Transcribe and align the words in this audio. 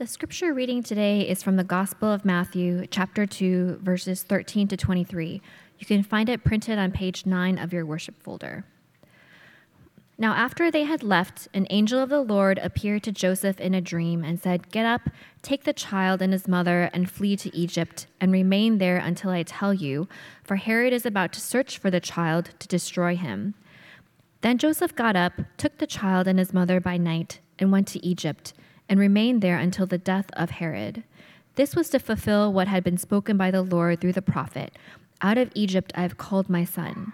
The 0.00 0.06
scripture 0.06 0.54
reading 0.54 0.82
today 0.82 1.28
is 1.28 1.42
from 1.42 1.56
the 1.56 1.62
Gospel 1.62 2.10
of 2.10 2.24
Matthew, 2.24 2.86
chapter 2.86 3.26
2, 3.26 3.80
verses 3.82 4.22
13 4.22 4.66
to 4.68 4.76
23. 4.78 5.42
You 5.78 5.86
can 5.86 6.02
find 6.02 6.30
it 6.30 6.42
printed 6.42 6.78
on 6.78 6.90
page 6.90 7.26
9 7.26 7.58
of 7.58 7.74
your 7.74 7.84
worship 7.84 8.22
folder. 8.22 8.64
Now, 10.16 10.32
after 10.32 10.70
they 10.70 10.84
had 10.84 11.02
left, 11.02 11.48
an 11.52 11.66
angel 11.68 12.00
of 12.00 12.08
the 12.08 12.22
Lord 12.22 12.58
appeared 12.62 13.02
to 13.02 13.12
Joseph 13.12 13.60
in 13.60 13.74
a 13.74 13.82
dream 13.82 14.24
and 14.24 14.40
said, 14.40 14.70
Get 14.70 14.86
up, 14.86 15.10
take 15.42 15.64
the 15.64 15.74
child 15.74 16.22
and 16.22 16.32
his 16.32 16.48
mother, 16.48 16.88
and 16.94 17.10
flee 17.10 17.36
to 17.36 17.54
Egypt, 17.54 18.06
and 18.22 18.32
remain 18.32 18.78
there 18.78 18.96
until 18.96 19.28
I 19.28 19.42
tell 19.42 19.74
you, 19.74 20.08
for 20.42 20.56
Herod 20.56 20.94
is 20.94 21.04
about 21.04 21.34
to 21.34 21.42
search 21.42 21.76
for 21.76 21.90
the 21.90 22.00
child 22.00 22.52
to 22.58 22.66
destroy 22.68 23.16
him. 23.16 23.52
Then 24.40 24.56
Joseph 24.56 24.94
got 24.94 25.14
up, 25.14 25.34
took 25.58 25.76
the 25.76 25.86
child 25.86 26.26
and 26.26 26.38
his 26.38 26.54
mother 26.54 26.80
by 26.80 26.96
night, 26.96 27.40
and 27.58 27.70
went 27.70 27.86
to 27.88 28.02
Egypt 28.02 28.54
and 28.90 28.98
remained 28.98 29.40
there 29.40 29.56
until 29.56 29.86
the 29.86 29.96
death 29.96 30.26
of 30.32 30.50
Herod. 30.50 31.04
This 31.54 31.76
was 31.76 31.88
to 31.90 32.00
fulfill 32.00 32.52
what 32.52 32.66
had 32.66 32.82
been 32.82 32.98
spoken 32.98 33.36
by 33.36 33.52
the 33.52 33.62
Lord 33.62 34.00
through 34.00 34.14
the 34.14 34.20
prophet 34.20 34.76
Out 35.22 35.38
of 35.38 35.52
Egypt 35.54 35.92
I 35.94 36.02
have 36.02 36.18
called 36.18 36.50
my 36.50 36.64
son. 36.64 37.12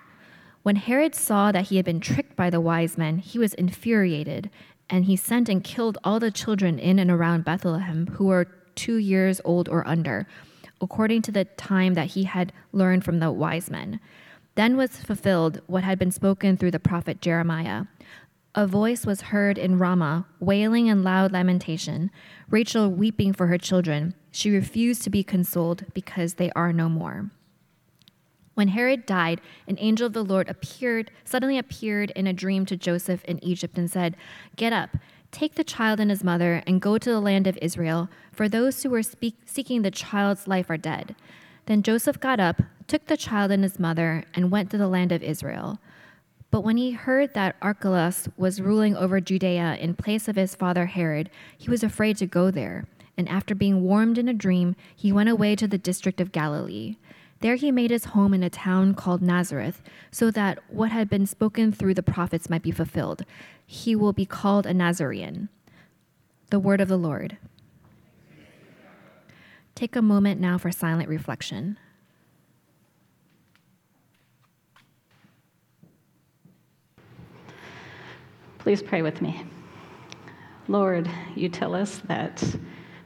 When 0.63 0.77
Herod 0.77 1.15
saw 1.15 1.53
that 1.53 1.67
he 1.67 1.77
had 1.77 1.85
been 1.85 2.01
tricked 2.01 2.35
by 2.35 2.51
the 2.51 2.61
wise 2.61 2.97
men, 2.97 3.19
he 3.19 3.39
was 3.39 3.55
infuriated, 3.55 4.51
and 4.89 5.05
he 5.05 5.17
sent 5.17 5.49
and 5.49 5.63
killed 5.63 5.99
all 6.03 6.19
the 6.19 6.31
children 6.31 6.79
in 6.79 6.99
and 6.99 7.11
around 7.11 7.45
Bethlehem 7.45 8.07
who 8.15 8.27
were 8.27 8.49
two 8.75 8.97
years 8.97 9.41
old 9.45 9.69
or 9.69 9.87
under, 9.87 10.27
according 10.81 11.23
to 11.23 11.33
the 11.33 11.45
time 11.45 11.95
that 11.95 12.09
he 12.09 12.25
had 12.25 12.53
learned 12.73 13.05
from 13.05 13.19
the 13.19 13.31
wise 13.31 13.71
men. 13.71 14.01
Then 14.55 14.77
was 14.77 14.97
fulfilled 14.97 15.61
what 15.67 15.85
had 15.85 15.99
been 15.99 16.11
spoken 16.11 16.57
through 16.57 16.71
the 16.71 16.81
prophet 16.81 17.21
Jeremiah 17.21 17.85
a 18.57 18.67
voice 18.67 19.05
was 19.05 19.21
heard 19.21 19.59
in 19.59 19.79
Ramah, 19.79 20.27
wailing 20.41 20.89
and 20.89 21.05
loud 21.05 21.31
lamentation, 21.31 22.11
Rachel 22.49 22.91
weeping 22.91 23.35
for 23.35 23.49
her 23.49 23.59
children. 23.59 24.15
She 24.31 24.51
refused 24.51 25.03
to 25.03 25.11
be 25.11 25.23
consoled 25.23 25.85
because 25.93 26.35
they 26.35 26.51
are 26.53 26.73
no 26.73 26.89
more. 26.89 27.31
When 28.55 28.69
Herod 28.69 29.05
died, 29.05 29.43
an 29.69 29.77
angel 29.79 30.07
of 30.07 30.15
the 30.15 30.25
Lord 30.25 30.49
appeared, 30.49 31.11
suddenly 31.23 31.59
appeared 31.59 32.13
in 32.13 32.27
a 32.27 32.33
dream 32.33 32.65
to 32.67 32.79
Joseph 32.79 33.23
in 33.27 33.45
Egypt 33.45 33.77
and 33.77 33.91
said, 33.91 34.17
Get 34.57 34.73
up, 34.73 34.97
take 35.31 35.57
the 35.57 35.63
child 35.63 36.01
and 36.01 36.11
his 36.11 36.25
mother, 36.25 36.63
and 36.67 36.81
go 36.81 36.97
to 36.97 37.11
the 37.11 37.21
land 37.21 37.47
of 37.47 37.59
Israel, 37.61 38.09
for 38.33 38.49
those 38.49 38.83
who 38.83 38.89
were 38.89 39.03
speak- 39.03 39.43
seeking 39.45 39.83
the 39.83 39.91
child's 39.91 40.49
life 40.49 40.71
are 40.71 40.79
dead. 40.79 41.15
Then 41.67 41.83
Joseph 41.83 42.21
got 42.21 42.41
up, 42.41 42.63
took 42.87 43.05
the 43.05 43.19
child 43.19 43.51
and 43.51 43.63
his 43.63 43.79
mother, 43.79 44.25
and 44.33 44.51
went 44.51 44.71
to 44.71 44.79
the 44.79 44.89
land 44.89 45.13
of 45.13 45.23
Israel. 45.23 45.79
But 46.57 46.65
when 46.65 46.79
he 46.79 46.93
heard 46.93 47.35
that 47.35 47.57
Archelaus 47.61 48.31
was 48.39 48.63
ruling 48.63 48.97
over 48.97 49.21
Judea 49.21 49.77
in 49.79 49.95
place 49.95 50.27
of 50.27 50.37
his 50.37 50.55
father 50.55 50.87
Herod, 50.87 51.29
he 51.59 51.69
was 51.69 51.83
afraid 51.83 52.17
to 52.17 52.27
go 52.27 52.51
there. 52.51 52.87
And 53.19 53.29
after 53.29 53.55
being 53.55 53.83
warned 53.83 54.17
in 54.17 54.27
a 54.27 54.33
dream, 54.33 54.75
he 54.97 55.13
went 55.13 55.29
away 55.29 55.55
to 55.55 55.69
the 55.69 55.77
district 55.77 56.19
of 56.19 56.33
Galilee. 56.33 56.97
There 57.41 57.57
he 57.57 57.71
made 57.71 57.91
his 57.91 58.07
home 58.07 58.33
in 58.33 58.43
a 58.43 58.49
town 58.49 58.95
called 58.95 59.21
Nazareth, 59.21 59.83
so 60.11 60.31
that 60.31 60.59
what 60.69 60.91
had 60.91 61.11
been 61.11 61.27
spoken 61.27 61.73
through 61.73 61.93
the 61.93 62.03
prophets 62.03 62.49
might 62.49 62.63
be 62.63 62.71
fulfilled. 62.71 63.27
He 63.67 63.95
will 63.95 64.15
be 64.15 64.25
called 64.25 64.65
a 64.65 64.73
Nazarene. 64.73 65.51
The 66.49 66.59
word 66.59 66.81
of 66.81 66.89
the 66.89 66.97
Lord. 66.97 67.37
Take 69.75 69.95
a 69.95 70.01
moment 70.01 70.41
now 70.41 70.57
for 70.57 70.73
silent 70.73 71.11
reflection. 71.11 71.77
Please 78.67 78.83
pray 78.83 79.01
with 79.01 79.23
me. 79.23 79.45
Lord, 80.67 81.09
you 81.37 81.49
tell 81.49 81.73
us 81.73 81.99
that 82.09 82.43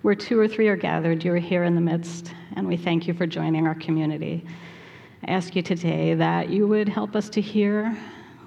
where 0.00 0.14
two 0.14 0.41
or 0.41 0.48
three 0.48 0.69
are 0.69 0.77
gathered, 0.77 1.22
you 1.22 1.34
are 1.34 1.36
here 1.36 1.64
in 1.64 1.75
the 1.75 1.83
midst, 1.83 2.33
and 2.56 2.66
we 2.66 2.78
thank 2.78 3.06
you 3.06 3.12
for 3.12 3.27
joining 3.27 3.66
our 3.66 3.75
community. 3.75 4.42
I 5.22 5.33
ask 5.33 5.55
you 5.55 5.61
today 5.61 6.14
that 6.14 6.48
you 6.48 6.66
would 6.66 6.88
help 6.88 7.15
us 7.15 7.28
to 7.28 7.43
hear 7.43 7.94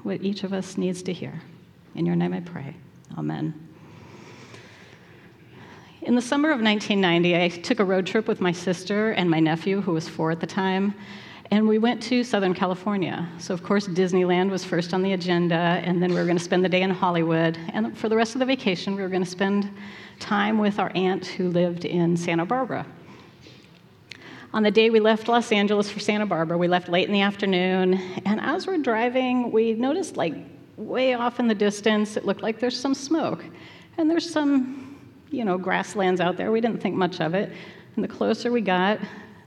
what 0.02 0.24
each 0.24 0.44
of 0.44 0.54
us 0.54 0.76
needs 0.76 1.04
to 1.04 1.14
hear. 1.14 1.40
In 1.94 2.08
your 2.08 2.16
name 2.16 2.34
I 2.34 2.40
pray. 2.40 2.76
Amen. 3.16 3.54
In 6.02 6.16
the 6.16 6.22
summer 6.22 6.50
of 6.50 6.62
1990, 6.62 7.40
I 7.40 7.48
took 7.62 7.80
a 7.80 7.86
road 7.86 8.08
trip 8.08 8.28
with 8.28 8.42
my 8.42 8.52
sister 8.52 9.12
and 9.12 9.30
my 9.30 9.40
nephew, 9.40 9.82
who 9.82 9.94
was 9.94 10.10
four 10.10 10.32
at 10.32 10.40
the 10.40 10.48
time, 10.48 10.96
and 11.52 11.68
we 11.68 11.78
went 11.78 12.02
to 12.04 12.24
Southern 12.24 12.54
California. 12.54 13.28
So, 13.38 13.54
of 13.54 13.64
course, 13.64 13.88
Disneyland 13.88 14.50
was 14.50 14.64
first 14.64 14.94
on 14.94 15.02
the 15.02 15.14
agenda, 15.14 15.56
and 15.56 16.02
then 16.02 16.10
we 16.10 16.16
were 16.16 16.26
going 16.26 16.38
to 16.38 16.44
spend 16.44 16.64
the 16.64 16.70
day 16.70 16.82
in 16.82 16.90
Hollywood. 16.90 17.58
And 17.74 17.98
for 17.98 18.10
the 18.10 18.16
rest 18.16 18.36
of 18.36 18.40
the 18.40 18.46
vacation, 18.46 18.96
we 18.96 19.02
were 19.02 19.10
going 19.10 19.24
to 19.24 19.30
spend 19.30 19.70
time 20.20 20.58
with 20.58 20.80
our 20.80 20.92
aunt 20.96 21.26
who 21.26 21.50
lived 21.50 21.86
in 21.86 22.18
Santa 22.18 22.46
Barbara. 22.46 22.86
On 24.54 24.64
the 24.64 24.72
day 24.72 24.90
we 24.90 25.00
left 25.00 25.28
Los 25.28 25.52
Angeles 25.52 25.90
for 25.90 26.00
Santa 26.00 26.26
Barbara, 26.26 26.58
we 26.58 26.68
left 26.68 26.88
late 26.88 27.08
in 27.08 27.14
the 27.14 27.22
afternoon, 27.22 28.00
and 28.26 28.40
as 28.40 28.68
we're 28.68 28.78
driving, 28.78 29.52
we 29.52 29.74
noticed, 29.74 30.16
like, 30.16 30.36
way 30.78 31.14
off 31.14 31.40
in 31.40 31.48
the 31.48 31.56
distance, 31.56 32.18
it 32.18 32.26
looked 32.26 32.42
like 32.42 32.60
there's 32.60 32.80
some 32.80 32.94
smoke. 32.94 33.44
And 33.98 34.10
there's 34.10 34.30
some, 34.30 35.00
you 35.30 35.46
know, 35.46 35.58
grasslands 35.58 36.20
out 36.20 36.38
there. 36.38 36.52
We 36.52 36.62
didn't 36.62 36.82
think 36.82 36.96
much 36.96 37.22
of 37.22 37.36
it. 37.36 37.52
And 37.96 38.04
the 38.04 38.08
closer 38.08 38.52
we 38.52 38.62
got, 38.62 39.00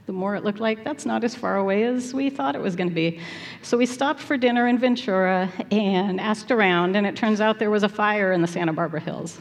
the 0.07 0.13
more 0.13 0.35
it 0.35 0.43
looked 0.45 0.61
like 0.61 0.85
that's 0.85 1.05
not 1.05 1.25
as 1.25 1.35
far 1.35 1.57
away 1.57 1.83
as 1.83 2.13
we 2.13 2.29
thought 2.29 2.55
it 2.55 2.61
was 2.61 2.77
going 2.77 2.87
to 2.87 2.95
be. 2.95 3.19
So 3.61 3.77
we 3.77 3.85
stopped 3.85 4.21
for 4.21 4.37
dinner 4.37 4.69
in 4.69 4.79
Ventura 4.79 5.51
and 5.69 6.21
asked 6.21 6.49
around, 6.49 6.95
and 6.95 7.05
it 7.05 7.17
turns 7.17 7.41
out 7.41 7.59
there 7.59 7.69
was 7.69 7.83
a 7.83 7.89
fire 7.89 8.31
in 8.31 8.41
the 8.41 8.47
Santa 8.47 8.71
Barbara 8.71 9.01
Hills. 9.01 9.37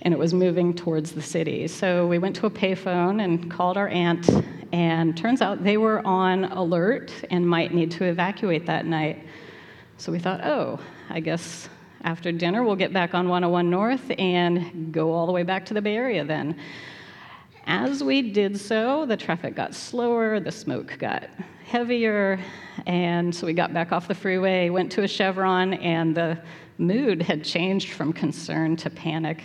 And 0.00 0.14
it 0.14 0.16
was 0.16 0.32
moving 0.32 0.72
towards 0.72 1.12
the 1.12 1.20
city. 1.20 1.68
So 1.68 2.06
we 2.06 2.18
went 2.18 2.34
to 2.36 2.46
a 2.46 2.50
payphone 2.50 3.22
and 3.22 3.50
called 3.50 3.76
our 3.76 3.88
aunt, 3.88 4.26
and 4.72 5.14
turns 5.14 5.42
out 5.42 5.62
they 5.62 5.76
were 5.76 6.00
on 6.06 6.44
alert 6.44 7.12
and 7.30 7.46
might 7.46 7.74
need 7.74 7.90
to 7.90 8.04
evacuate 8.04 8.64
that 8.64 8.86
night. 8.86 9.26
So 9.98 10.10
we 10.10 10.18
thought, 10.18 10.42
oh, 10.42 10.80
I 11.10 11.20
guess 11.20 11.68
after 12.04 12.32
dinner 12.32 12.64
we'll 12.64 12.76
get 12.76 12.94
back 12.94 13.12
on 13.12 13.28
101 13.28 13.68
North 13.68 14.10
and 14.18 14.94
go 14.94 15.12
all 15.12 15.26
the 15.26 15.32
way 15.32 15.42
back 15.42 15.66
to 15.66 15.74
the 15.74 15.82
Bay 15.82 15.94
Area 15.94 16.24
then. 16.24 16.58
As 17.72 18.02
we 18.02 18.20
did 18.32 18.58
so, 18.58 19.06
the 19.06 19.16
traffic 19.16 19.54
got 19.54 19.76
slower, 19.76 20.40
the 20.40 20.50
smoke 20.50 20.96
got 20.98 21.30
heavier, 21.64 22.40
and 22.84 23.32
so 23.32 23.46
we 23.46 23.52
got 23.52 23.72
back 23.72 23.92
off 23.92 24.08
the 24.08 24.14
freeway, 24.14 24.70
went 24.70 24.90
to 24.90 25.04
a 25.04 25.08
Chevron, 25.08 25.74
and 25.74 26.12
the 26.12 26.36
mood 26.78 27.22
had 27.22 27.44
changed 27.44 27.92
from 27.92 28.12
concern 28.12 28.74
to 28.74 28.90
panic. 28.90 29.40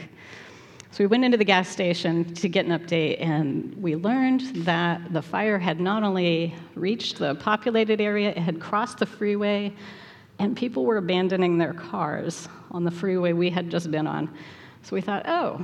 So 0.89 1.03
we 1.03 1.05
went 1.05 1.23
into 1.23 1.37
the 1.37 1.45
gas 1.45 1.69
station 1.69 2.33
to 2.33 2.49
get 2.49 2.65
an 2.65 2.71
update, 2.71 3.21
and 3.21 3.75
we 3.79 3.95
learned 3.95 4.41
that 4.65 5.13
the 5.13 5.21
fire 5.21 5.59
had 5.59 5.79
not 5.79 6.01
only 6.01 6.55
reached 6.73 7.19
the 7.19 7.35
populated 7.35 8.01
area, 8.01 8.31
it 8.31 8.39
had 8.39 8.59
crossed 8.59 8.97
the 8.97 9.05
freeway, 9.05 9.71
and 10.39 10.57
people 10.57 10.83
were 10.83 10.97
abandoning 10.97 11.59
their 11.59 11.75
cars 11.75 12.49
on 12.71 12.85
the 12.85 12.91
freeway 12.91 13.33
we 13.33 13.51
had 13.51 13.69
just 13.69 13.91
been 13.91 14.07
on. 14.07 14.35
So 14.81 14.95
we 14.95 15.01
thought, 15.01 15.27
oh, 15.27 15.63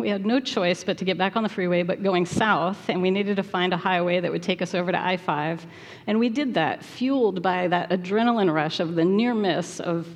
we 0.00 0.08
had 0.08 0.24
no 0.24 0.40
choice 0.40 0.82
but 0.82 0.98
to 0.98 1.04
get 1.04 1.18
back 1.18 1.36
on 1.36 1.42
the 1.42 1.48
freeway, 1.48 1.82
but 1.82 2.02
going 2.02 2.26
south, 2.26 2.88
and 2.88 3.02
we 3.02 3.10
needed 3.10 3.36
to 3.36 3.42
find 3.42 3.72
a 3.72 3.76
highway 3.76 4.20
that 4.20 4.32
would 4.32 4.42
take 4.42 4.62
us 4.62 4.74
over 4.74 4.90
to 4.90 5.00
I 5.00 5.16
5. 5.16 5.66
And 6.06 6.18
we 6.18 6.28
did 6.28 6.54
that, 6.54 6.82
fueled 6.82 7.42
by 7.42 7.68
that 7.68 7.90
adrenaline 7.90 8.52
rush 8.52 8.80
of 8.80 8.94
the 8.94 9.04
near 9.04 9.34
miss 9.34 9.78
of 9.80 10.08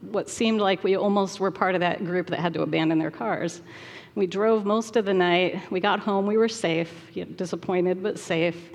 what 0.00 0.28
seemed 0.28 0.60
like 0.60 0.84
we 0.84 0.96
almost 0.96 1.40
were 1.40 1.50
part 1.50 1.74
of 1.74 1.80
that 1.80 2.04
group 2.04 2.28
that 2.28 2.38
had 2.38 2.52
to 2.54 2.62
abandon 2.62 2.98
their 2.98 3.10
cars. 3.10 3.62
We 4.14 4.26
drove 4.26 4.64
most 4.64 4.96
of 4.96 5.06
the 5.06 5.14
night. 5.14 5.60
We 5.70 5.80
got 5.80 5.98
home. 5.98 6.26
We 6.26 6.36
were 6.36 6.48
safe, 6.48 6.92
disappointed, 7.36 8.02
but 8.02 8.18
safe. 8.18 8.70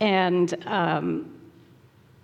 And 0.00 0.54
um, 0.66 1.34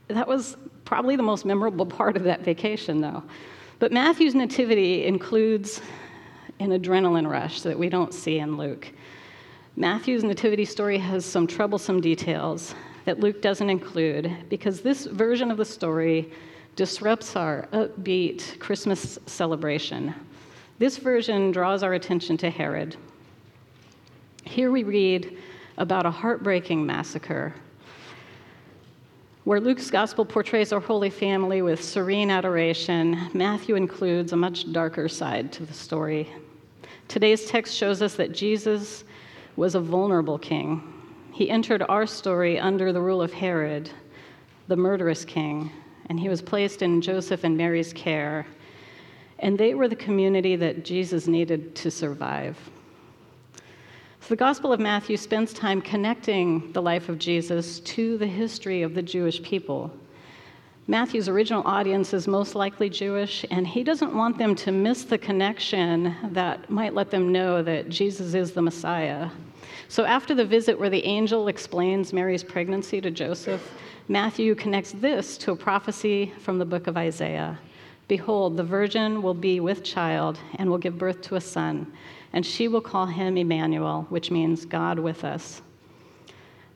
that 0.09 0.27
was 0.27 0.57
probably 0.85 1.17
the 1.17 1.23
most 1.23 1.45
memorable 1.45 1.87
part 1.87 2.17
of 2.17 2.25
that 2.25 2.43
vacation, 2.43 3.01
though. 3.01 3.23
But 3.79 3.93
Matthew's 3.93 4.35
nativity 4.35 5.05
includes 5.05 5.81
an 6.63 6.71
adrenaline 6.71 7.29
rush 7.29 7.63
that 7.63 7.79
we 7.79 7.89
don't 7.89 8.15
see 8.15 8.39
in 8.39 8.57
Luke. 8.57 8.89
Matthew's 9.77 10.23
nativity 10.23 10.65
story 10.65 10.99
has 10.99 11.25
some 11.25 11.47
troublesome 11.47 12.01
details 12.01 12.75
that 13.05 13.21
Luke 13.21 13.43
doesn't 13.43 13.71
include 13.71 14.31
because 14.49 14.81
this 14.81 15.07
version 15.07 15.51
of 15.51 15.57
the 15.57 15.65
story 15.65 16.31
disrupts 16.77 17.37
our 17.37 17.69
upbeat 17.73 18.59
Christmas 18.61 19.19
celebration. 19.27 20.15
This 20.79 20.99
version 20.99 21.53
draws 21.53 21.83
our 21.83 21.95
attention 21.95 22.37
to 22.39 22.51
Herod. 22.51 22.97
Here 24.45 24.71
we 24.71 24.85
read 24.85 25.39
about 25.79 26.07
a 26.07 26.11
heartbreaking 26.11 26.85
massacre. 26.85 27.55
Where 29.45 29.61
Luke's 29.61 29.91
gospel 29.91 30.25
portrays 30.25 30.73
our 30.73 30.81
Holy 30.81 31.11
Family 31.11 31.63
with 31.63 31.83
serene 31.83 32.31
adoration, 32.31 33.31
Matthew 33.35 33.75
includes 33.75 34.33
a 34.33 34.37
much 34.37 34.71
darker 34.73 35.09
side 35.09 35.51
to 35.53 35.67
the 35.67 35.73
story 35.73 36.29
Today's 37.13 37.45
text 37.45 37.77
shows 37.77 38.01
us 38.01 38.15
that 38.15 38.33
Jesus 38.33 39.05
was 39.57 39.75
a 39.75 39.81
vulnerable 39.81 40.39
king. 40.39 40.83
He 41.31 41.51
entered 41.51 41.83
our 41.83 42.07
story 42.07 42.59
under 42.59 42.91
the 42.91 43.03
rule 43.03 43.21
of 43.21 43.35
Herod, 43.35 43.91
the 44.69 44.77
murderous 44.77 45.23
king, 45.27 45.71
and 46.07 46.19
he 46.19 46.31
was 46.31 46.41
placed 46.41 46.81
in 46.81 47.03
Joseph 47.03 47.45
and 47.45 47.55
Mary's 47.55 47.93
care. 47.93 48.47
And 49.41 49.59
they 49.59 49.75
were 49.75 49.89
the 49.89 49.95
community 49.95 50.57
that 50.57 50.87
Jesus 50.87 51.27
needed 51.27 51.75
to 51.75 51.91
survive. 51.91 52.57
So 53.57 54.29
the 54.31 54.37
Gospel 54.37 54.73
of 54.73 54.81
Matthew 54.81 55.19
spends 55.19 55.53
time 55.53 55.83
connecting 55.83 56.73
the 56.73 56.81
life 56.81 57.11
of 57.11 57.19
Jesus 57.19 57.81
to 57.81 58.17
the 58.17 58.27
history 58.27 58.81
of 58.81 58.95
the 58.95 59.03
Jewish 59.03 59.43
people. 59.43 59.95
Matthew's 60.89 61.29
original 61.29 61.63
audience 61.65 62.13
is 62.13 62.27
most 62.27 62.57
likely 62.57 62.91
Jewish, 62.91 63.45
and 63.53 63.69
he 63.69 63.85
doesn't 63.85 64.17
want 64.17 64.37
them 64.37 64.57
to 64.57 64.73
miss 64.73 65.05
the 65.05 65.17
connection 65.17 66.17
that 66.33 66.69
might 66.69 66.93
let 66.93 67.09
them 67.09 67.31
know 67.31 67.63
that 67.63 67.89
Jesus 67.89 68.35
is 68.35 68.51
the 68.51 68.63
Messiah. 68.63 69.31
So, 69.87 70.05
after 70.05 70.35
the 70.35 70.45
visit 70.45 70.77
where 70.77 70.91
the 70.91 71.05
angel 71.05 71.47
explains 71.47 72.13
Mary's 72.13 72.43
pregnancy 72.43 73.01
to 73.01 73.13
Joseph, 73.13 73.71
Matthew 74.09 74.57
connects 74.57 74.91
this 74.91 75.39
to 75.39 75.53
a 75.53 75.57
prophecy 75.57 76.33
from 76.41 76.59
the 76.59 76.65
book 76.65 76.89
of 76.89 76.97
Isaiah 76.97 77.61
Behold, 78.09 78.57
the 78.57 78.65
virgin 78.65 79.23
will 79.23 79.35
be 79.35 79.61
with 79.61 79.85
child 79.85 80.37
and 80.57 80.69
will 80.69 80.79
give 80.79 80.99
birth 80.99 81.23
to 81.23 81.37
a 81.37 81.41
son, 81.41 81.93
and 82.33 82.45
she 82.45 82.67
will 82.67 82.81
call 82.81 83.07
him 83.07 83.37
Emmanuel, 83.37 84.05
which 84.09 84.33
means 84.33 84.65
God 84.65 84.99
with 84.99 85.23
us. 85.23 85.63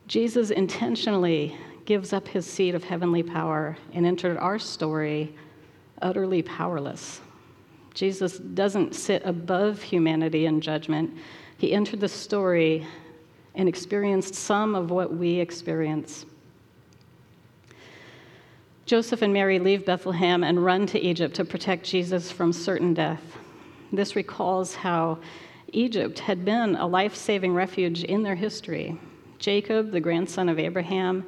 Jesus 0.07 0.49
intentionally 0.49 1.57
gives 1.87 2.11
up 2.11 2.27
his 2.27 2.45
seat 2.45 2.75
of 2.75 2.83
heavenly 2.83 3.23
power 3.23 3.77
and 3.93 4.05
entered 4.05 4.37
our 4.37 4.59
story 4.59 5.33
utterly 6.01 6.41
powerless. 6.41 7.21
Jesus 7.93 8.37
doesn't 8.37 8.93
sit 8.93 9.23
above 9.23 9.81
humanity 9.81 10.47
in 10.47 10.59
judgment. 10.59 11.17
He 11.57 11.71
entered 11.71 12.01
the 12.01 12.09
story 12.09 12.85
and 13.55 13.69
experienced 13.69 14.35
some 14.35 14.75
of 14.75 14.91
what 14.91 15.15
we 15.15 15.39
experience. 15.39 16.25
Joseph 18.85 19.21
and 19.21 19.31
Mary 19.33 19.57
leave 19.57 19.85
Bethlehem 19.85 20.43
and 20.43 20.63
run 20.63 20.87
to 20.87 20.99
Egypt 20.99 21.35
to 21.35 21.45
protect 21.45 21.85
Jesus 21.85 22.29
from 22.29 22.51
certain 22.51 22.93
death. 22.93 23.23
This 23.93 24.13
recalls 24.13 24.75
how 24.75 25.19
Egypt 25.71 26.19
had 26.19 26.43
been 26.43 26.75
a 26.75 26.85
life 26.85 27.15
saving 27.15 27.53
refuge 27.53 28.03
in 28.03 28.23
their 28.23 28.35
history. 28.35 28.99
Jacob, 29.39 29.91
the 29.91 30.01
grandson 30.01 30.49
of 30.49 30.59
Abraham, 30.59 31.25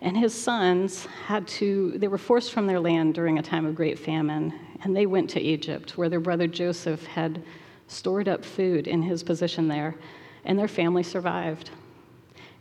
and 0.00 0.16
his 0.16 0.32
sons 0.32 1.06
had 1.26 1.46
to, 1.48 1.92
they 1.96 2.08
were 2.08 2.18
forced 2.18 2.52
from 2.52 2.66
their 2.66 2.80
land 2.80 3.14
during 3.14 3.38
a 3.38 3.42
time 3.42 3.66
of 3.66 3.74
great 3.74 3.98
famine, 3.98 4.54
and 4.82 4.94
they 4.94 5.06
went 5.06 5.28
to 5.30 5.40
Egypt, 5.40 5.98
where 5.98 6.08
their 6.08 6.20
brother 6.20 6.46
Joseph 6.46 7.04
had 7.06 7.42
stored 7.88 8.28
up 8.28 8.44
food 8.44 8.86
in 8.86 9.02
his 9.02 9.22
position 9.22 9.66
there, 9.66 9.96
and 10.44 10.58
their 10.58 10.68
family 10.68 11.02
survived. 11.02 11.70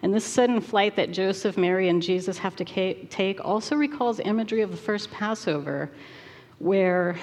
And 0.01 0.13
this 0.13 0.25
sudden 0.25 0.61
flight 0.61 0.95
that 0.95 1.11
Joseph, 1.11 1.57
Mary, 1.57 1.89
and 1.89 2.01
Jesus 2.01 2.37
have 2.37 2.55
to 2.57 2.65
take 2.65 3.39
also 3.43 3.75
recalls 3.75 4.19
imagery 4.19 4.61
of 4.61 4.71
the 4.71 4.77
first 4.77 5.11
Passover, 5.11 5.91
where 6.59 7.17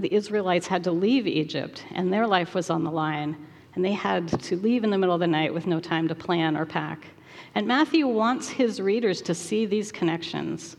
the 0.00 0.12
Israelites 0.12 0.66
had 0.66 0.82
to 0.84 0.92
leave 0.92 1.26
Egypt, 1.26 1.84
and 1.92 2.12
their 2.12 2.26
life 2.26 2.54
was 2.54 2.70
on 2.70 2.82
the 2.82 2.90
line, 2.90 3.36
and 3.74 3.84
they 3.84 3.92
had 3.92 4.28
to 4.42 4.56
leave 4.56 4.82
in 4.82 4.90
the 4.90 4.98
middle 4.98 5.14
of 5.14 5.20
the 5.20 5.26
night 5.26 5.54
with 5.54 5.66
no 5.66 5.78
time 5.78 6.08
to 6.08 6.14
plan 6.14 6.56
or 6.56 6.66
pack. 6.66 7.06
And 7.54 7.66
Matthew 7.66 8.06
wants 8.06 8.48
his 8.48 8.80
readers 8.80 9.20
to 9.22 9.34
see 9.34 9.66
these 9.66 9.92
connections. 9.92 10.76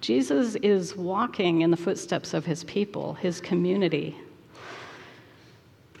Jesus 0.00 0.56
is 0.56 0.96
walking 0.96 1.62
in 1.62 1.70
the 1.70 1.76
footsteps 1.76 2.34
of 2.34 2.44
his 2.44 2.64
people, 2.64 3.14
his 3.14 3.40
community. 3.40 4.16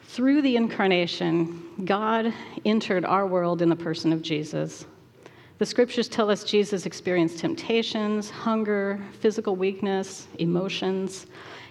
Through 0.04 0.42
the 0.42 0.56
incarnation, 0.56 1.62
God 1.84 2.32
entered 2.64 3.04
our 3.04 3.26
world 3.26 3.62
in 3.62 3.68
the 3.68 3.76
person 3.76 4.12
of 4.12 4.22
Jesus. 4.22 4.86
The 5.58 5.66
scriptures 5.66 6.08
tell 6.08 6.30
us 6.30 6.44
Jesus 6.44 6.86
experienced 6.86 7.38
temptations, 7.38 8.30
hunger, 8.30 9.00
physical 9.20 9.56
weakness, 9.56 10.26
emotions. 10.38 11.26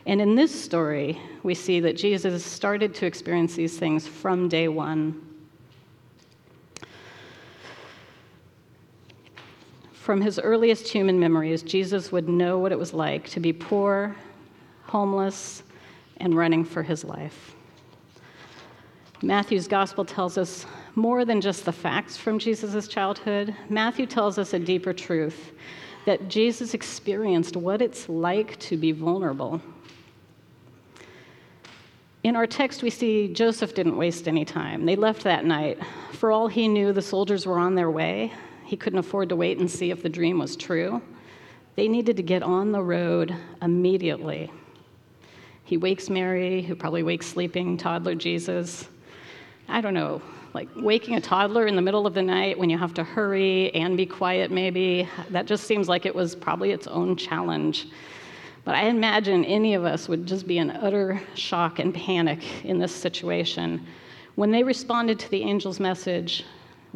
And 0.06 0.22
in 0.22 0.36
this 0.36 0.54
story, 0.58 1.20
we 1.44 1.54
see 1.54 1.80
that 1.82 1.98
Jesus 1.98 2.46
started 2.46 2.94
to 2.96 3.06
experience 3.06 3.56
these 3.56 3.78
things 3.78 4.08
from 4.08 4.48
day 4.48 4.68
one. 4.68 5.27
From 10.08 10.22
his 10.22 10.40
earliest 10.40 10.88
human 10.88 11.20
memories, 11.20 11.62
Jesus 11.62 12.14
would 12.14 12.30
know 12.30 12.60
what 12.60 12.72
it 12.72 12.80
was 12.80 12.94
like 12.94 13.28
to 13.32 13.42
be 13.42 13.52
poor, 13.52 14.16
homeless, 14.84 15.64
and 16.22 16.34
running 16.34 16.64
for 16.64 16.82
his 16.82 17.04
life. 17.04 17.54
Matthew's 19.22 19.68
gospel 19.68 20.06
tells 20.06 20.38
us 20.38 20.66
more 20.96 21.26
than 21.26 21.42
just 21.42 21.66
the 21.66 21.74
facts 21.74 22.16
from 22.16 22.40
Jesus' 22.40 22.88
childhood. 22.88 23.54
Matthew 23.68 24.06
tells 24.06 24.38
us 24.38 24.54
a 24.54 24.60
deeper 24.60 24.94
truth 24.94 25.52
that 26.06 26.30
Jesus 26.30 26.74
experienced 26.74 27.58
what 27.58 27.82
it's 27.82 28.08
like 28.08 28.58
to 28.60 28.78
be 28.78 28.94
vulnerable. 28.94 29.62
In 32.24 32.38
our 32.38 32.48
text, 32.48 32.82
we 32.82 32.92
see 32.92 33.28
Joseph 33.28 33.74
didn't 33.76 33.98
waste 33.98 34.30
any 34.30 34.46
time. 34.46 34.86
They 34.86 34.96
left 34.96 35.26
that 35.26 35.44
night. 35.44 35.80
For 36.14 36.32
all 36.32 36.48
he 36.48 36.70
knew, 36.70 36.94
the 36.94 37.02
soldiers 37.02 37.46
were 37.46 37.60
on 37.60 37.76
their 37.76 37.92
way, 37.92 38.32
he 38.68 38.76
couldn't 38.76 39.00
afford 39.00 39.30
to 39.30 39.36
wait 39.36 39.60
and 39.60 39.72
see 39.72 39.92
if 39.92 40.04
the 40.04 40.10
dream 40.10 40.38
was 40.40 40.58
true. 40.58 41.02
They 41.76 41.88
needed 41.88 42.18
to 42.18 42.24
get 42.24 42.44
on 42.44 42.74
the 42.74 42.82
road 42.82 43.34
immediately. 43.62 44.52
He 45.64 45.78
wakes 45.78 46.10
Mary, 46.10 46.62
who 46.62 46.76
probably 46.76 47.02
wakes 47.02 47.28
sleeping 47.28 47.78
toddler 47.78 48.14
Jesus. 48.14 48.90
I 49.70 49.80
don't 49.80 49.94
know, 49.94 50.22
like 50.54 50.68
waking 50.76 51.16
a 51.16 51.22
toddler 51.22 51.66
in 51.66 51.78
the 51.78 51.82
middle 51.82 52.06
of 52.06 52.14
the 52.14 52.22
night 52.22 52.60
when 52.60 52.70
you 52.70 52.78
have 52.78 52.94
to 52.96 53.06
hurry 53.06 53.74
and 53.74 53.96
be 53.96 54.06
quiet, 54.06 54.52
maybe, 54.52 55.08
that 55.30 55.46
just 55.46 55.66
seems 55.66 55.88
like 55.88 56.06
it 56.06 56.14
was 56.14 56.36
probably 56.36 56.72
its 56.72 56.88
own 56.88 57.16
challenge. 57.16 57.88
But 58.66 58.76
I 58.76 58.88
imagine 58.88 59.46
any 59.46 59.76
of 59.76 59.86
us 59.86 60.10
would 60.10 60.26
just 60.26 60.46
be 60.46 60.58
in 60.58 60.72
utter 60.72 61.22
shock 61.36 61.80
and 61.80 61.94
panic 61.94 62.66
in 62.66 62.80
this 62.80 62.94
situation. 62.94 63.88
When 64.36 64.52
they 64.52 64.62
responded 64.62 65.20
to 65.20 65.30
the 65.30 65.44
angel's 65.44 65.80
message, 65.80 66.44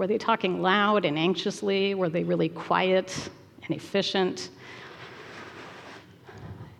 were 0.01 0.07
they 0.07 0.17
talking 0.17 0.63
loud 0.63 1.05
and 1.05 1.15
anxiously? 1.15 1.93
Were 1.93 2.09
they 2.09 2.23
really 2.23 2.49
quiet 2.49 3.29
and 3.61 3.77
efficient? 3.77 4.49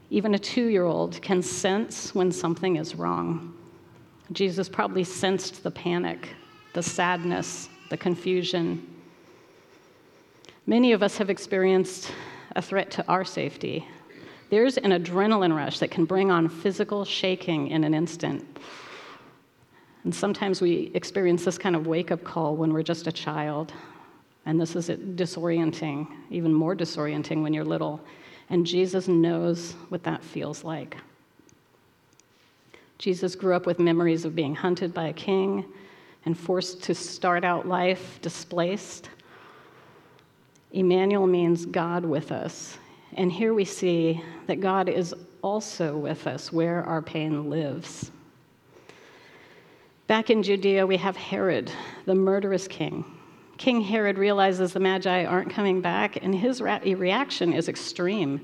Even 0.09 0.33
a 0.33 0.39
two 0.39 0.65
year 0.65 0.85
old 0.85 1.21
can 1.21 1.43
sense 1.43 2.15
when 2.15 2.31
something 2.31 2.77
is 2.77 2.95
wrong. 2.95 3.55
Jesus 4.31 4.67
probably 4.67 5.03
sensed 5.03 5.61
the 5.61 5.69
panic, 5.69 6.29
the 6.73 6.81
sadness, 6.81 7.69
the 7.91 7.97
confusion. 7.97 8.87
Many 10.65 10.91
of 10.91 11.03
us 11.03 11.15
have 11.17 11.29
experienced 11.29 12.11
a 12.55 12.61
threat 12.61 12.89
to 12.89 13.07
our 13.07 13.23
safety. 13.23 13.87
There's 14.49 14.77
an 14.77 14.93
adrenaline 14.93 15.55
rush 15.55 15.77
that 15.77 15.91
can 15.91 16.05
bring 16.05 16.31
on 16.31 16.49
physical 16.49 17.05
shaking 17.05 17.67
in 17.67 17.83
an 17.83 17.93
instant. 17.93 18.43
And 20.03 20.13
sometimes 20.13 20.61
we 20.61 20.91
experience 20.93 21.45
this 21.45 21.57
kind 21.57 21.75
of 21.75 21.85
wake 21.87 22.11
up 22.11 22.23
call 22.23 22.55
when 22.55 22.73
we're 22.73 22.83
just 22.83 23.07
a 23.07 23.11
child. 23.11 23.71
And 24.45 24.59
this 24.59 24.75
is 24.75 24.89
disorienting, 24.89 26.07
even 26.31 26.53
more 26.53 26.75
disorienting 26.75 27.43
when 27.43 27.53
you're 27.53 27.65
little. 27.65 28.01
And 28.49 28.65
Jesus 28.65 29.07
knows 29.07 29.73
what 29.89 30.03
that 30.03 30.23
feels 30.23 30.63
like. 30.63 30.97
Jesus 32.97 33.35
grew 33.35 33.55
up 33.55 33.65
with 33.65 33.79
memories 33.79 34.25
of 34.25 34.35
being 34.35 34.53
hunted 34.53 34.93
by 34.93 35.07
a 35.07 35.13
king 35.13 35.65
and 36.25 36.37
forced 36.37 36.83
to 36.83 36.93
start 36.95 37.43
out 37.43 37.67
life 37.67 38.19
displaced. 38.21 39.09
Emmanuel 40.71 41.27
means 41.27 41.65
God 41.65 42.05
with 42.05 42.31
us. 42.31 42.77
And 43.13 43.31
here 43.31 43.53
we 43.53 43.65
see 43.65 44.23
that 44.47 44.61
God 44.61 44.87
is 44.87 45.13
also 45.41 45.97
with 45.97 46.27
us 46.27 46.51
where 46.51 46.83
our 46.83 47.01
pain 47.01 47.49
lives. 47.49 48.11
Back 50.11 50.29
in 50.29 50.43
Judea, 50.43 50.85
we 50.85 50.97
have 50.97 51.15
Herod, 51.15 51.71
the 52.03 52.13
murderous 52.13 52.67
king. 52.67 53.05
King 53.57 53.79
Herod 53.79 54.17
realizes 54.17 54.73
the 54.73 54.79
Magi 54.81 55.23
aren't 55.23 55.53
coming 55.53 55.79
back, 55.79 56.21
and 56.21 56.35
his 56.35 56.61
reaction 56.61 57.53
is 57.53 57.69
extreme. 57.69 58.41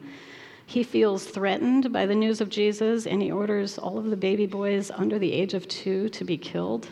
He 0.65 0.81
feels 0.81 1.25
threatened 1.25 1.91
by 1.91 2.05
the 2.05 2.15
news 2.15 2.39
of 2.39 2.47
Jesus, 2.47 3.05
and 3.05 3.21
he 3.21 3.33
orders 3.33 3.77
all 3.77 3.97
of 3.97 4.05
the 4.05 4.15
baby 4.15 4.45
boys 4.45 4.91
under 4.91 5.19
the 5.19 5.33
age 5.33 5.53
of 5.53 5.67
two 5.67 6.07
to 6.07 6.24
be 6.24 6.38
killed. 6.38 6.88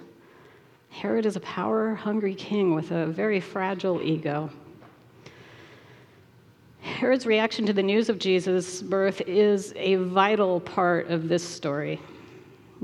Herod 0.90 1.26
is 1.26 1.38
a 1.38 1.40
power 1.40 1.96
hungry 1.96 2.36
king 2.36 2.76
with 2.76 2.92
a 2.92 3.06
very 3.06 3.40
fragile 3.40 4.02
ego. 4.02 4.50
Herod's 6.82 7.26
reaction 7.26 7.66
to 7.66 7.72
the 7.72 7.82
news 7.82 8.10
of 8.10 8.20
Jesus' 8.20 8.82
birth 8.82 9.22
is 9.22 9.72
a 9.78 9.96
vital 9.96 10.60
part 10.60 11.10
of 11.10 11.30
this 11.30 11.48
story. 11.48 12.02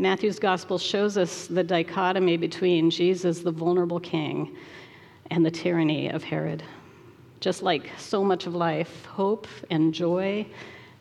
Matthew's 0.01 0.39
gospel 0.39 0.79
shows 0.79 1.15
us 1.15 1.45
the 1.45 1.63
dichotomy 1.63 2.35
between 2.35 2.89
Jesus, 2.89 3.41
the 3.41 3.51
vulnerable 3.51 3.99
king, 3.99 4.57
and 5.29 5.45
the 5.45 5.51
tyranny 5.51 6.09
of 6.09 6.23
Herod. 6.23 6.63
Just 7.39 7.61
like 7.61 7.91
so 7.99 8.23
much 8.23 8.47
of 8.47 8.55
life, 8.55 9.05
hope 9.05 9.47
and 9.69 9.93
joy 9.93 10.47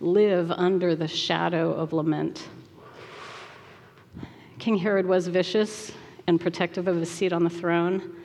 live 0.01 0.51
under 0.51 0.95
the 0.95 1.09
shadow 1.09 1.73
of 1.73 1.95
lament. 1.95 2.47
King 4.59 4.77
Herod 4.77 5.07
was 5.07 5.29
vicious 5.29 5.93
and 6.27 6.39
protective 6.39 6.87
of 6.87 6.97
his 6.97 7.11
seat 7.11 7.33
on 7.33 7.43
the 7.43 7.49
throne. 7.49 8.17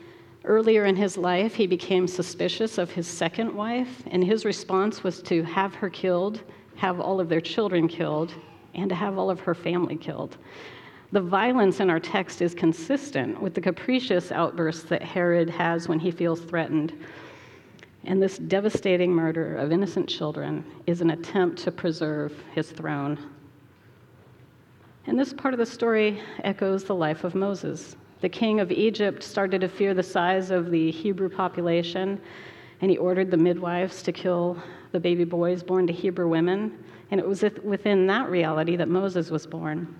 Earlier 0.44 0.84
in 0.84 0.98
his 0.98 1.18
life, 1.18 1.56
he 1.56 1.68
became 1.68 2.06
suspicious 2.06 2.78
of 2.78 2.92
his 2.92 3.08
second 3.08 3.56
wife, 3.56 4.04
and 4.08 4.22
his 4.22 4.44
response 4.44 5.06
was 5.06 5.22
to 5.22 5.42
have 5.44 5.74
her 5.76 5.90
killed, 5.90 6.42
have 6.76 7.00
all 7.00 7.22
of 7.22 7.30
their 7.30 7.40
children 7.40 7.88
killed, 7.88 8.34
and 8.76 8.90
to 8.90 8.96
have 8.96 9.18
all 9.18 9.30
of 9.30 9.40
her 9.40 9.56
family 9.56 9.96
killed. 9.96 10.38
The 11.12 11.22
violence 11.22 11.80
in 11.80 11.90
our 11.90 12.00
text 12.00 12.42
is 12.42 12.54
consistent 12.54 13.42
with 13.42 13.54
the 13.54 13.62
capricious 13.62 14.32
outbursts 14.32 14.84
that 14.90 15.02
Herod 15.02 15.50
has 15.50 15.88
when 15.88 16.00
he 16.00 16.12
feels 16.12 16.42
threatened. 16.42 16.94
And 18.04 18.22
this 18.22 18.38
devastating 18.38 19.12
murder 19.12 19.56
of 19.56 19.72
innocent 19.72 20.10
children 20.10 20.66
is 20.86 21.02
an 21.02 21.12
attempt 21.12 21.60
to 21.64 21.72
preserve 21.72 22.34
his 22.54 22.70
throne. 22.70 23.18
And 25.08 25.18
this 25.18 25.34
part 25.34 25.54
of 25.54 25.60
the 25.60 25.66
story 25.66 26.22
echoes 26.44 26.84
the 26.84 26.96
life 26.96 27.24
of 27.24 27.36
Moses. 27.36 27.96
The 28.22 28.30
king 28.30 28.60
of 28.60 28.72
Egypt 28.72 29.22
started 29.24 29.62
to 29.62 29.68
fear 29.68 29.94
the 29.94 30.04
size 30.04 30.50
of 30.52 30.72
the 30.72 30.90
Hebrew 30.92 31.30
population, 31.30 32.20
and 32.82 32.90
he 32.90 32.98
ordered 32.98 33.30
the 33.30 33.38
midwives 33.38 34.02
to 34.04 34.12
kill 34.12 34.58
the 34.92 35.00
baby 35.00 35.24
boys 35.24 35.62
born 35.64 35.86
to 35.88 35.94
Hebrew 35.94 36.28
women. 36.28 36.84
And 37.12 37.20
it 37.20 37.28
was 37.28 37.44
within 37.64 38.08
that 38.08 38.30
reality 38.30 38.76
that 38.76 38.90
Moses 38.90 39.30
was 39.30 39.46
born. 39.46 39.96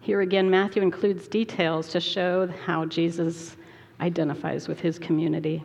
Here 0.00 0.20
again, 0.20 0.50
Matthew 0.50 0.82
includes 0.82 1.28
details 1.28 1.88
to 1.88 2.00
show 2.00 2.46
how 2.66 2.84
Jesus 2.84 3.56
identifies 4.00 4.68
with 4.68 4.78
his 4.78 4.98
community. 4.98 5.64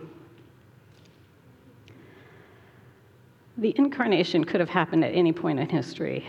The 3.58 3.74
incarnation 3.77 4.46
could 4.46 4.62
have 4.62 4.70
happened 4.70 5.03
at 5.03 5.13
any 5.13 5.34
point 5.34 5.60
in 5.60 5.68
history. 5.68 6.25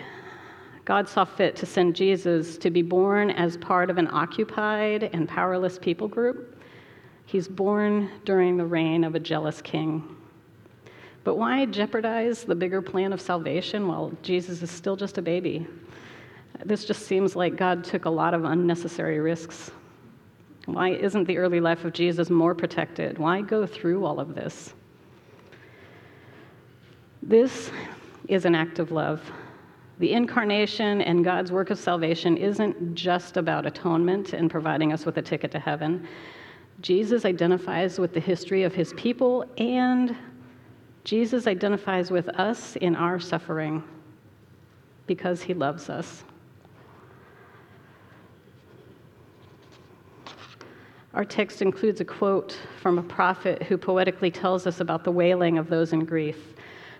God 0.84 1.08
saw 1.08 1.24
fit 1.24 1.54
to 1.56 1.66
send 1.66 1.94
Jesus 1.94 2.58
to 2.58 2.70
be 2.70 2.82
born 2.82 3.30
as 3.30 3.56
part 3.56 3.90
of 3.90 3.98
an 3.98 4.08
occupied 4.10 5.04
and 5.12 5.28
powerless 5.28 5.78
people 5.78 6.08
group. 6.08 6.60
He's 7.26 7.46
born 7.46 8.10
during 8.24 8.56
the 8.56 8.66
reign 8.66 9.04
of 9.04 9.14
a 9.14 9.20
jealous 9.20 9.62
king. 9.62 10.16
But 11.22 11.36
why 11.36 11.66
jeopardize 11.66 12.44
the 12.44 12.54
bigger 12.54 12.80
plan 12.80 13.12
of 13.12 13.20
salvation 13.20 13.86
while 13.86 14.12
Jesus 14.22 14.62
is 14.62 14.70
still 14.70 14.96
just 14.96 15.18
a 15.18 15.22
baby? 15.22 15.66
This 16.64 16.84
just 16.84 17.06
seems 17.06 17.36
like 17.36 17.56
God 17.56 17.84
took 17.84 18.04
a 18.04 18.10
lot 18.10 18.34
of 18.34 18.44
unnecessary 18.44 19.18
risks. 19.18 19.70
Why 20.66 20.90
isn't 20.90 21.24
the 21.24 21.38
early 21.38 21.60
life 21.60 21.84
of 21.84 21.92
Jesus 21.92 22.30
more 22.30 22.54
protected? 22.54 23.18
Why 23.18 23.40
go 23.42 23.66
through 23.66 24.04
all 24.04 24.20
of 24.20 24.34
this? 24.34 24.74
This 27.22 27.70
is 28.28 28.44
an 28.44 28.54
act 28.54 28.78
of 28.78 28.92
love. 28.92 29.20
The 29.98 30.12
incarnation 30.12 31.02
and 31.02 31.24
God's 31.24 31.52
work 31.52 31.70
of 31.70 31.78
salvation 31.78 32.36
isn't 32.38 32.94
just 32.94 33.36
about 33.36 33.66
atonement 33.66 34.32
and 34.32 34.50
providing 34.50 34.92
us 34.92 35.04
with 35.04 35.18
a 35.18 35.22
ticket 35.22 35.50
to 35.52 35.58
heaven. 35.58 36.06
Jesus 36.80 37.26
identifies 37.26 37.98
with 37.98 38.14
the 38.14 38.20
history 38.20 38.62
of 38.62 38.74
his 38.74 38.94
people, 38.94 39.44
and 39.58 40.16
Jesus 41.04 41.47
identifies 41.47 42.11
with 42.11 42.28
us 42.30 42.76
in 42.76 42.95
our 42.95 43.19
suffering 43.19 43.83
because 45.07 45.42
he 45.42 45.54
loves 45.54 45.88
us. 45.88 46.25
Our 51.12 51.25
text 51.25 51.61
includes 51.61 52.00
a 52.00 52.04
quote 52.04 52.57
from 52.80 52.99
a 52.99 53.02
prophet 53.02 53.64
who 53.64 53.76
poetically 53.76 54.30
tells 54.30 54.66
us 54.66 54.78
about 54.78 55.02
the 55.02 55.11
wailing 55.11 55.59
of 55.59 55.69
those 55.69 55.92
in 55.92 56.04
grief. 56.04 56.54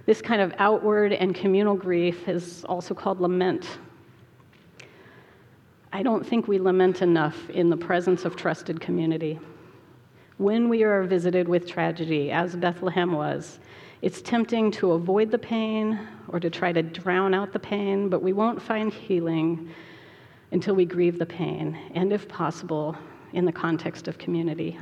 This 0.07 0.21
kind 0.21 0.43
of 0.43 0.53
outward 0.59 1.13
and 1.13 1.35
communal 1.35 1.77
grief 1.77 2.29
is 2.29 2.65
also 2.65 2.93
called 2.93 3.21
lament. 3.21 3.79
I 5.93 6.03
don't 6.03 6.27
think 6.27 6.49
we 6.49 6.59
lament 6.59 7.03
enough 7.03 7.51
in 7.51 7.71
the 7.71 7.77
presence 7.77 8.25
of 8.25 8.35
trusted 8.35 8.81
community. 8.81 9.39
When 10.39 10.69
we 10.69 10.83
are 10.83 11.05
visited 11.05 11.47
with 11.47 11.69
tragedy, 11.69 12.33
as 12.33 12.57
Bethlehem 12.57 13.13
was, 13.13 13.61
it's 14.03 14.23
tempting 14.23 14.71
to 14.73 14.93
avoid 14.93 15.31
the 15.31 15.39
pain 15.39 15.99
or 16.29 16.41
to 16.41 16.49
try 16.49 16.73
to 16.73 16.83
drown 16.83 17.35
out 17.35 17.53
the 17.53 17.59
pain, 17.59 18.09
but 18.09 18.23
we 18.23 18.33
won't 18.33 18.61
find 18.61 18.93
healing 18.93 19.71
until 20.53 20.75
we 20.75 20.85
grieve 20.85 21.19
the 21.19 21.27
pain, 21.27 21.79
and 21.95 22.13
if 22.13 22.29
possible, 22.29 22.97
in 23.33 23.45
the 23.45 23.53
context 23.53 24.09
of 24.09 24.19
community. 24.19 24.79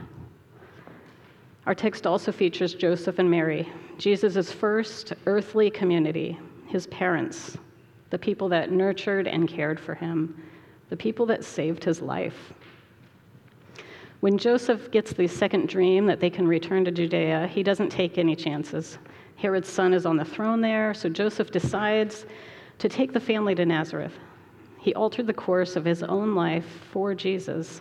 Our 1.67 1.75
text 1.75 2.07
also 2.07 2.33
features 2.33 2.75
Joseph 2.75 3.19
and 3.19 3.31
Mary, 3.31 3.69
Jesus' 3.99 4.53
first 4.53 5.13
earthly 5.27 5.71
community, 5.71 6.39
his 6.67 6.87
parents, 6.87 7.59
the 8.11 8.19
people 8.19 8.49
that 8.49 8.71
nurtured 8.71 9.27
and 9.27 9.49
cared 9.49 9.79
for 9.79 9.95
him, 9.95 10.43
the 10.89 10.97
people 10.97 11.27
that 11.27 11.45
saved 11.45 11.85
his 11.85 12.01
life. 12.01 12.53
When 14.21 14.39
Joseph 14.39 14.91
gets 14.91 15.13
the 15.13 15.29
second 15.29 15.69
dream 15.69 16.07
that 16.07 16.21
they 16.21 16.31
can 16.31 16.49
return 16.49 16.85
to 16.87 16.91
Judea, 16.91 17.47
he 17.47 17.63
doesn't 17.63 17.91
take 17.91 18.19
any 18.19 18.35
chances. 18.35 18.99
Herod's 19.39 19.69
son 19.69 19.95
is 19.95 20.05
on 20.05 20.17
the 20.17 20.25
throne 20.25 20.61
there, 20.61 20.93
so 20.93 21.09
Joseph 21.09 21.53
decides 21.53 22.27
to 22.79 22.89
take 22.89 23.13
the 23.13 23.21
family 23.21 23.55
to 23.55 23.65
Nazareth. 23.65 24.19
He 24.81 24.93
altered 24.95 25.29
the 25.29 25.33
course 25.33 25.77
of 25.77 25.85
his 25.85 26.03
own 26.03 26.35
life 26.35 26.67
for 26.91 27.15
Jesus. 27.15 27.81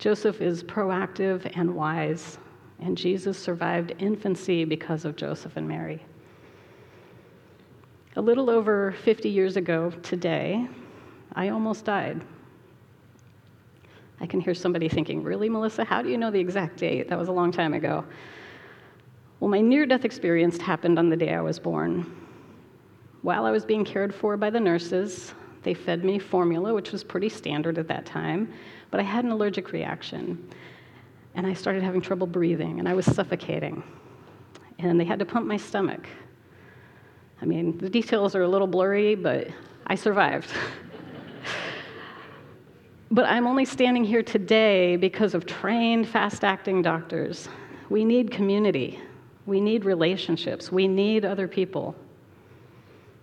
Joseph 0.00 0.40
is 0.40 0.64
proactive 0.64 1.48
and 1.54 1.76
wise, 1.76 2.38
and 2.80 2.98
Jesus 2.98 3.38
survived 3.38 3.94
infancy 4.00 4.64
because 4.64 5.04
of 5.04 5.14
Joseph 5.14 5.56
and 5.56 5.68
Mary. 5.68 6.04
A 8.16 8.20
little 8.20 8.50
over 8.50 8.96
50 9.04 9.28
years 9.28 9.56
ago 9.56 9.90
today, 10.02 10.66
I 11.34 11.50
almost 11.50 11.84
died. 11.84 12.20
I 14.20 14.26
can 14.26 14.40
hear 14.40 14.54
somebody 14.54 14.88
thinking, 14.88 15.22
Really, 15.22 15.48
Melissa? 15.48 15.84
How 15.84 16.02
do 16.02 16.08
you 16.08 16.18
know 16.18 16.32
the 16.32 16.40
exact 16.40 16.78
date? 16.78 17.08
That 17.08 17.18
was 17.18 17.28
a 17.28 17.32
long 17.32 17.52
time 17.52 17.74
ago. 17.74 18.04
Well, 19.40 19.50
my 19.50 19.60
near 19.60 19.86
death 19.86 20.04
experience 20.04 20.58
happened 20.58 20.98
on 20.98 21.10
the 21.10 21.16
day 21.16 21.34
I 21.34 21.40
was 21.40 21.58
born. 21.58 22.14
While 23.22 23.44
I 23.44 23.50
was 23.50 23.64
being 23.64 23.84
cared 23.84 24.14
for 24.14 24.36
by 24.36 24.50
the 24.50 24.60
nurses, 24.60 25.34
they 25.62 25.74
fed 25.74 26.04
me 26.04 26.18
formula, 26.18 26.74
which 26.74 26.92
was 26.92 27.02
pretty 27.02 27.28
standard 27.28 27.78
at 27.78 27.88
that 27.88 28.06
time 28.06 28.52
but 28.94 29.00
I 29.00 29.02
had 29.02 29.24
an 29.24 29.32
allergic 29.32 29.72
reaction. 29.72 30.48
And 31.34 31.48
I 31.48 31.52
started 31.52 31.82
having 31.82 32.00
trouble 32.00 32.28
breathing, 32.28 32.78
and 32.78 32.88
I 32.88 32.94
was 32.94 33.04
suffocating. 33.04 33.82
And 34.78 35.00
they 35.00 35.04
had 35.04 35.18
to 35.18 35.24
pump 35.24 35.48
my 35.48 35.56
stomach. 35.56 36.06
I 37.42 37.44
mean, 37.44 37.76
the 37.78 37.90
details 37.90 38.36
are 38.36 38.42
a 38.42 38.48
little 38.48 38.68
blurry, 38.68 39.16
but 39.16 39.48
I 39.88 39.96
survived. 39.96 40.48
but 43.10 43.24
I'm 43.24 43.48
only 43.48 43.64
standing 43.64 44.04
here 44.04 44.22
today 44.22 44.94
because 44.94 45.34
of 45.34 45.44
trained, 45.44 46.08
fast 46.08 46.44
acting 46.44 46.80
doctors. 46.80 47.48
We 47.90 48.04
need 48.04 48.30
community, 48.30 49.00
we 49.46 49.60
need 49.60 49.84
relationships, 49.84 50.72
we 50.72 50.88
need 50.88 51.24
other 51.24 51.46
people. 51.46 51.94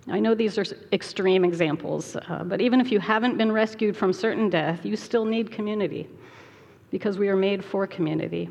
I 0.08 0.20
know 0.20 0.34
these 0.34 0.58
are 0.58 0.66
extreme 0.92 1.46
examples, 1.46 2.16
uh, 2.16 2.44
but 2.46 2.60
even 2.60 2.82
if 2.82 2.92
you 2.92 3.00
haven't 3.00 3.38
been 3.38 3.51
rescued 3.51 3.96
from 3.96 4.13
certain 4.13 4.50
death, 4.50 4.86
you 4.86 4.96
still 4.96 5.25
need 5.25 5.51
community 5.51 6.08
because 6.90 7.18
we 7.18 7.30
are 7.30 7.36
made 7.36 7.63
for 7.63 7.86
community. 7.88 8.50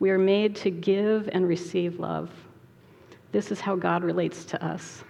We 0.00 0.10
are 0.10 0.18
made 0.18 0.56
to 0.56 0.70
give 0.70 1.28
and 1.32 1.46
receive 1.46 2.00
love. 2.00 2.30
This 3.32 3.52
is 3.52 3.60
how 3.60 3.76
God 3.76 4.02
relates 4.02 4.44
to 4.46 4.64
us. 4.64 5.04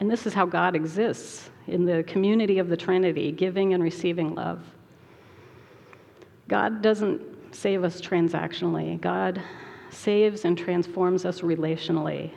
And 0.00 0.10
this 0.10 0.26
is 0.26 0.34
how 0.34 0.46
God 0.46 0.74
exists 0.74 1.50
in 1.66 1.84
the 1.84 2.02
community 2.04 2.58
of 2.58 2.68
the 2.68 2.76
Trinity, 2.76 3.32
giving 3.32 3.74
and 3.74 3.82
receiving 3.82 4.34
love. 4.34 4.62
God 6.48 6.82
doesn't 6.82 7.22
save 7.54 7.82
us 7.84 8.00
transactionally, 8.00 9.00
God 9.00 9.42
saves 9.96 10.44
and 10.44 10.56
transforms 10.56 11.24
us 11.24 11.40
relationally. 11.40 12.32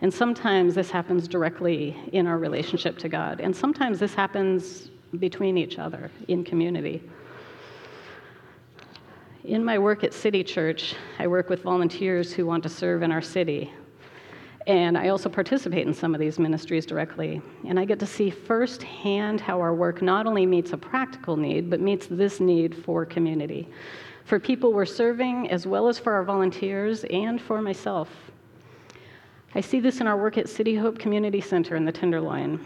And 0.00 0.12
sometimes 0.12 0.74
this 0.74 0.90
happens 0.90 1.28
directly 1.28 1.96
in 2.12 2.26
our 2.26 2.38
relationship 2.38 2.98
to 2.98 3.08
God, 3.08 3.40
and 3.40 3.54
sometimes 3.54 3.98
this 3.98 4.14
happens 4.14 4.90
between 5.18 5.56
each 5.56 5.78
other 5.78 6.10
in 6.28 6.44
community. 6.44 7.02
In 9.44 9.64
my 9.64 9.78
work 9.78 10.04
at 10.04 10.12
City 10.14 10.42
Church, 10.42 10.94
I 11.18 11.26
work 11.26 11.48
with 11.48 11.62
volunteers 11.62 12.32
who 12.32 12.46
want 12.46 12.62
to 12.62 12.68
serve 12.68 13.02
in 13.02 13.12
our 13.12 13.20
city. 13.22 13.70
And 14.66 14.96
I 14.96 15.08
also 15.08 15.28
participate 15.28 15.86
in 15.86 15.92
some 15.92 16.14
of 16.14 16.20
these 16.20 16.38
ministries 16.38 16.86
directly. 16.86 17.42
And 17.68 17.78
I 17.78 17.84
get 17.84 17.98
to 18.00 18.06
see 18.06 18.30
firsthand 18.30 19.42
how 19.42 19.60
our 19.60 19.74
work 19.74 20.00
not 20.00 20.26
only 20.26 20.46
meets 20.46 20.72
a 20.72 20.78
practical 20.78 21.36
need, 21.36 21.68
but 21.68 21.80
meets 21.80 22.06
this 22.06 22.40
need 22.40 22.74
for 22.74 23.04
community. 23.04 23.68
For 24.24 24.40
people 24.40 24.72
we're 24.72 24.86
serving, 24.86 25.50
as 25.50 25.66
well 25.66 25.86
as 25.86 25.98
for 25.98 26.12
our 26.14 26.24
volunteers 26.24 27.04
and 27.04 27.40
for 27.40 27.60
myself. 27.60 28.08
I 29.54 29.60
see 29.60 29.80
this 29.80 30.00
in 30.00 30.06
our 30.06 30.16
work 30.16 30.38
at 30.38 30.48
City 30.48 30.74
Hope 30.74 30.98
Community 30.98 31.42
Center 31.42 31.76
in 31.76 31.84
the 31.84 31.92
Tenderloin. 31.92 32.58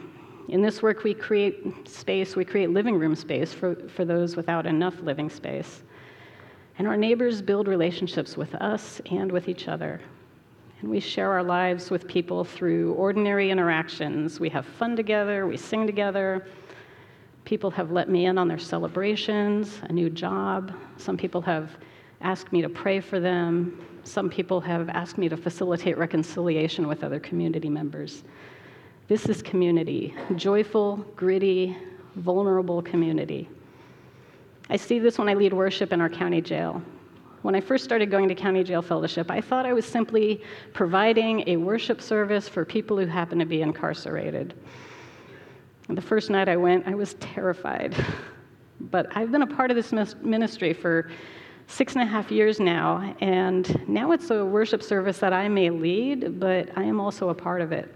In 0.49 0.63
this 0.63 0.83
work, 0.83 1.03
we 1.03 1.13
create 1.13 1.89
space, 1.89 2.37
we 2.37 2.45
create 2.45 2.71
living 2.71 2.97
room 2.97 3.15
space 3.15 3.53
for, 3.53 3.75
for 3.89 4.05
those 4.05 4.37
without 4.37 4.67
enough 4.67 5.01
living 5.03 5.29
space. 5.29 5.83
And 6.79 6.87
our 6.87 6.97
neighbors 6.97 7.43
build 7.43 7.67
relationships 7.67 8.37
with 8.37 8.55
us 8.55 9.03
and 9.11 9.31
with 9.31 9.49
each 9.49 9.67
other. 9.67 10.01
And 10.81 10.89
we 10.89 11.01
share 11.01 11.33
our 11.33 11.43
lives 11.43 11.91
with 11.91 12.07
people 12.07 12.45
through 12.45 12.93
ordinary 12.95 13.51
interactions. 13.51 14.39
We 14.39 14.49
have 14.51 14.65
fun 14.65 14.95
together, 14.95 15.47
we 15.47 15.57
sing 15.57 15.87
together. 15.87 16.47
People 17.49 17.71
have 17.71 17.91
let 17.91 18.11
me 18.11 18.27
in 18.27 18.37
on 18.37 18.47
their 18.47 18.59
celebrations, 18.59 19.81
a 19.85 19.93
new 19.95 20.11
job. 20.11 20.71
Some 20.99 21.17
people 21.17 21.41
have 21.41 21.71
asked 22.21 22.53
me 22.53 22.61
to 22.61 22.69
pray 22.69 23.01
for 23.01 23.21
them. 23.21 23.83
Some 24.05 24.29
people 24.29 24.61
have 24.61 24.91
asked 24.91 25.17
me 25.17 25.31
to 25.31 25.37
facilitate 25.39 25.97
reconciliation 25.97 26.87
with 26.87 27.03
other 27.03 27.19
community 27.19 27.71
members. 27.71 28.23
This 29.07 29.31
is 29.31 29.41
community 29.41 30.15
joyful, 30.37 30.99
gritty, 31.17 31.75
vulnerable 32.17 32.83
community. 32.83 33.49
I 34.69 34.77
see 34.77 34.99
this 34.99 35.17
when 35.17 35.31
I 35.31 35.33
lead 35.33 35.55
worship 35.55 35.91
in 35.95 36.03
our 36.03 36.11
county 36.11 36.43
jail. 36.43 36.83
When 37.41 37.55
I 37.55 37.63
first 37.63 37.83
started 37.83 38.11
going 38.11 38.29
to 38.29 38.35
County 38.35 38.63
Jail 38.63 38.83
Fellowship, 38.83 39.31
I 39.31 39.41
thought 39.41 39.65
I 39.65 39.73
was 39.73 39.87
simply 39.87 40.43
providing 40.75 41.49
a 41.49 41.57
worship 41.57 42.03
service 42.03 42.47
for 42.47 42.67
people 42.67 42.99
who 42.99 43.07
happen 43.07 43.39
to 43.39 43.47
be 43.47 43.63
incarcerated. 43.63 44.53
The 45.89 46.03
first 46.03 46.29
night 46.29 46.49
I 46.49 46.57
went, 46.57 46.87
I 46.87 46.95
was 46.95 47.15
terrified. 47.15 47.95
But 48.81 49.09
I've 49.17 49.33
been 49.33 49.43
a 49.43 49.47
part 49.47 49.73
of 49.73 49.77
this 49.77 49.93
ministry 50.23 50.73
for 50.73 51.11
six 51.67 51.95
and 51.95 52.03
a 52.03 52.07
half 52.07 52.31
years 52.31 52.61
now, 52.61 53.15
and 53.21 53.89
now 53.89 54.13
it's 54.13 54.31
a 54.31 54.45
worship 54.45 54.85
service 54.85 55.19
that 55.19 55.33
I 55.33 55.49
may 55.49 55.69
lead, 55.69 56.39
but 56.39 56.71
I 56.77 56.85
am 56.85 57.01
also 57.01 57.29
a 57.29 57.35
part 57.35 57.61
of 57.61 57.73
it. 57.73 57.93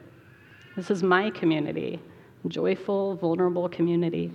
This 0.77 0.91
is 0.91 1.03
my 1.03 1.31
community, 1.31 2.01
joyful, 2.49 3.15
vulnerable 3.15 3.69
community. 3.69 4.33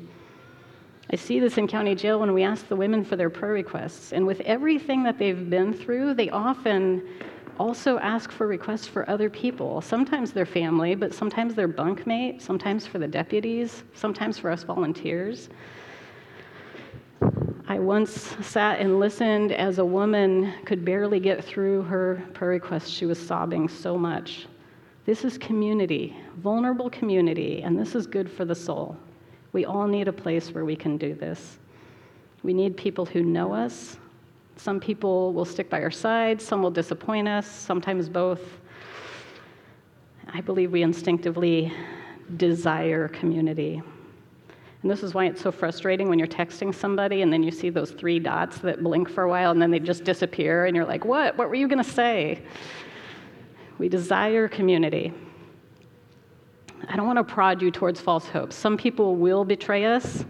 I 1.12 1.16
see 1.16 1.40
this 1.40 1.58
in 1.58 1.68
county 1.68 1.96
jail 1.96 2.20
when 2.20 2.34
we 2.34 2.44
ask 2.44 2.68
the 2.68 2.76
women 2.76 3.04
for 3.06 3.16
their 3.16 3.30
prayer 3.30 3.54
requests. 3.54 4.14
And 4.14 4.26
with 4.26 4.42
everything 4.42 5.04
that 5.04 5.18
they've 5.18 5.50
been 5.50 5.74
through, 5.74 6.16
they 6.16 6.30
often 6.30 7.08
also 7.60 8.00
ask 8.00 8.32
for 8.32 8.48
requests 8.48 8.88
for 8.88 9.10
other 9.10 9.30
people. 9.30 9.82
Sometimes 9.82 10.32
their 10.32 10.46
family, 10.46 10.96
but 10.96 11.14
sometimes 11.14 11.56
their 11.56 11.68
bunkmate, 11.68 12.42
sometimes 12.42 12.88
for 12.88 13.00
the 13.00 13.08
deputies, 13.08 13.84
sometimes 13.94 14.38
for 14.38 14.50
us 14.50 14.64
volunteers. 14.64 15.50
I 17.68 17.80
once 17.80 18.34
sat 18.42 18.80
and 18.80 19.00
listened 19.00 19.52
as 19.52 19.80
a 19.80 19.86
woman 19.86 20.54
could 20.66 20.86
barely 20.86 21.20
get 21.20 21.44
through 21.44 21.82
her 21.84 22.24
prayer 22.34 22.52
request. 22.52 22.90
She 22.90 23.06
was 23.06 23.20
sobbing 23.20 23.68
so 23.68 23.98
much. 23.98 24.48
This 25.06 25.26
is 25.26 25.38
community, 25.38 26.16
vulnerable 26.38 26.90
community, 26.90 27.62
and 27.64 27.78
this 27.78 27.96
is 27.96 28.08
good 28.08 28.32
for 28.32 28.46
the 28.46 28.56
soul. 28.56 28.98
We 29.52 29.66
all 29.66 29.88
need 29.88 30.08
a 30.08 30.14
place 30.14 30.54
where 30.54 30.66
we 30.66 30.76
can 30.76 30.98
do 30.98 31.14
this. 31.14 31.60
We 32.44 32.54
need 32.54 32.78
people 32.78 33.06
who 33.06 33.24
know 33.24 33.54
us. 33.54 33.98
Some 34.58 34.80
people 34.80 35.34
will 35.34 35.46
stick 35.46 35.70
by 35.70 35.82
our 35.82 35.92
side, 35.92 36.42
some 36.42 36.62
will 36.62 36.72
disappoint 36.72 37.28
us, 37.28 37.48
sometimes 37.48 38.10
both. 38.10 38.42
I 40.34 40.42
believe 40.42 40.72
we 40.72 40.82
instinctively 40.82 41.72
desire 42.36 43.08
community. 43.08 43.82
And 44.82 44.92
this 44.92 45.04
is 45.04 45.14
why 45.14 45.26
it's 45.26 45.42
so 45.42 45.52
frustrating 45.52 46.10
when 46.10 46.20
you're 46.20 46.28
texting 46.28 46.74
somebody 46.74 47.22
and 47.22 47.32
then 47.32 47.44
you 47.44 47.52
see 47.52 47.70
those 47.70 47.92
three 47.92 48.20
dots 48.20 48.58
that 48.60 48.84
blink 48.84 49.10
for 49.10 49.24
a 49.24 49.30
while 49.30 49.52
and 49.52 49.62
then 49.62 49.72
they 49.72 49.80
just 49.80 50.04
disappear 50.04 50.66
and 50.66 50.76
you're 50.76 50.86
like, 50.86 51.06
what? 51.06 51.38
What 51.38 51.50
were 51.50 51.56
you 51.56 51.68
going 51.68 51.84
to 51.84 51.90
say? 51.90 52.42
We 53.78 53.90
desire 53.90 54.48
community. 54.48 55.14
I 56.90 56.96
don't 56.96 57.06
want 57.06 57.18
to 57.18 57.24
prod 57.24 57.62
you 57.62 57.72
towards 57.72 58.02
false 58.02 58.28
hopes. 58.28 58.56
Some 58.56 58.78
people 58.78 59.16
will 59.16 59.46
betray 59.46 59.86
us, 59.86 60.26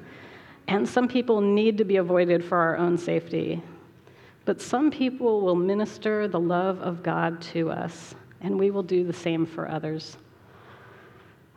and 0.68 0.88
some 0.88 1.08
people 1.08 1.40
need 1.40 1.78
to 1.78 1.86
be 1.86 1.98
avoided 1.98 2.44
for 2.44 2.58
our 2.58 2.78
own 2.78 2.98
safety. 2.98 3.62
But 4.48 4.62
some 4.62 4.90
people 4.90 5.42
will 5.42 5.58
minister 5.58 6.30
the 6.30 6.40
love 6.40 6.80
of 6.80 7.04
God 7.04 7.42
to 7.52 7.70
us, 7.70 8.16
and 8.40 8.58
we 8.58 8.72
will 8.72 8.82
do 8.82 9.04
the 9.04 9.12
same 9.12 9.46
for 9.46 9.70
others. 9.70 10.16